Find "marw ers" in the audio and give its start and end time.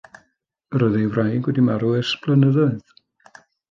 1.69-2.17